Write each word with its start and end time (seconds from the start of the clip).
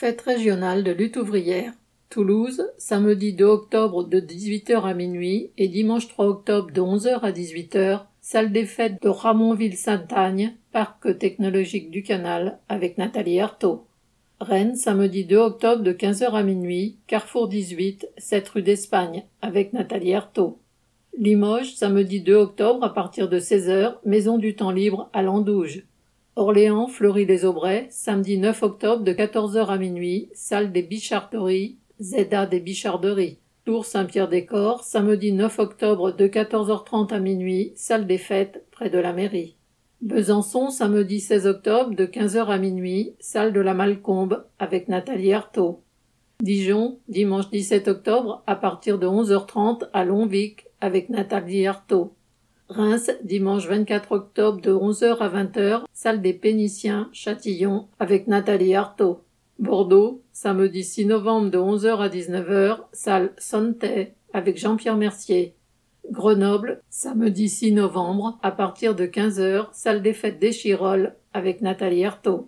Fête 0.00 0.20
régionale 0.20 0.84
de 0.84 0.92
lutte 0.92 1.16
ouvrière. 1.16 1.72
Toulouse, 2.08 2.70
samedi 2.78 3.32
2 3.32 3.44
octobre 3.44 4.04
de 4.04 4.20
18h 4.20 4.82
à 4.82 4.94
minuit 4.94 5.50
et 5.58 5.66
dimanche 5.66 6.06
3 6.06 6.26
octobre 6.26 6.70
de 6.70 6.80
11h 6.80 7.18
à 7.22 7.32
18h, 7.32 8.02
salle 8.20 8.52
des 8.52 8.64
fêtes 8.64 9.02
de 9.02 9.08
Ramonville-Sainte-Agne, 9.08 10.54
parc 10.70 11.18
technologique 11.18 11.90
du 11.90 12.04
canal, 12.04 12.60
avec 12.68 12.96
Nathalie 12.96 13.40
Artaud. 13.40 13.86
Rennes, 14.40 14.76
samedi 14.76 15.24
2 15.24 15.36
octobre 15.36 15.82
de 15.82 15.92
15h 15.92 16.30
à 16.30 16.44
minuit, 16.44 16.98
carrefour 17.08 17.48
18, 17.48 18.08
7 18.18 18.48
rue 18.50 18.62
d'Espagne, 18.62 19.24
avec 19.42 19.72
Nathalie 19.72 20.14
Artaud. 20.14 20.60
Limoges, 21.18 21.74
samedi 21.74 22.20
2 22.20 22.36
octobre 22.36 22.84
à 22.84 22.94
partir 22.94 23.28
de 23.28 23.40
16h, 23.40 23.96
maison 24.04 24.38
du 24.38 24.54
temps 24.54 24.70
libre 24.70 25.10
à 25.12 25.22
Landouge. 25.22 25.87
Orléans, 26.38 26.86
Fleury-les-Aubrais, 26.86 27.88
samedi 27.90 28.38
9 28.38 28.62
octobre 28.62 29.02
de 29.02 29.12
14h 29.12 29.66
à 29.66 29.76
minuit, 29.76 30.28
salle 30.34 30.70
des 30.70 30.82
Bicharderies, 30.82 31.78
ZA 32.00 32.46
des 32.46 32.60
Bicharderies. 32.60 33.38
Tour 33.64 33.84
Saint-Pierre-des-Corps, 33.84 34.84
samedi 34.84 35.32
9 35.32 35.58
octobre 35.58 36.12
de 36.12 36.28
14h30 36.28 37.12
à 37.12 37.18
minuit, 37.18 37.72
salle 37.74 38.06
des 38.06 38.18
fêtes, 38.18 38.64
près 38.70 38.88
de 38.88 38.98
la 38.98 39.12
mairie. 39.12 39.56
Besançon, 40.00 40.70
samedi 40.70 41.18
16 41.18 41.48
octobre 41.48 41.96
de 41.96 42.06
15h 42.06 42.46
à 42.46 42.58
minuit, 42.58 43.16
salle 43.18 43.52
de 43.52 43.60
la 43.60 43.74
Malcombe, 43.74 44.44
avec 44.60 44.86
Nathalie 44.86 45.32
Artaud. 45.32 45.82
Dijon, 46.40 47.00
dimanche 47.08 47.50
17 47.50 47.88
octobre, 47.88 48.44
à 48.46 48.54
partir 48.54 49.00
de 49.00 49.08
11h30 49.08 49.88
à 49.92 50.04
Longvic, 50.04 50.66
avec 50.80 51.10
Nathalie 51.10 51.66
Artaud. 51.66 52.14
Reims, 52.68 53.10
dimanche 53.24 53.66
24 53.66 54.12
octobre 54.12 54.60
de 54.60 54.72
11h 54.72 55.18
à 55.20 55.28
20h, 55.30 55.84
salle 55.94 56.20
des 56.20 56.34
Péniciens, 56.34 57.08
Châtillon, 57.12 57.88
avec 57.98 58.26
Nathalie 58.26 58.74
Artaud. 58.74 59.22
Bordeaux, 59.58 60.22
samedi 60.32 60.84
6 60.84 61.06
novembre 61.06 61.50
de 61.50 61.56
11h 61.56 61.96
à 61.98 62.08
19h, 62.10 62.80
salle 62.92 63.32
Sontet, 63.38 64.14
avec 64.34 64.58
Jean-Pierre 64.58 64.98
Mercier. 64.98 65.54
Grenoble, 66.10 66.82
samedi 66.90 67.48
6 67.48 67.72
novembre, 67.72 68.38
à 68.42 68.50
partir 68.50 68.94
de 68.94 69.06
15h, 69.06 69.68
salle 69.72 70.02
des 70.02 70.12
fêtes 70.12 70.38
des 70.38 70.52
Chirolles, 70.52 71.14
avec 71.32 71.62
Nathalie 71.62 72.04
Artaud. 72.04 72.36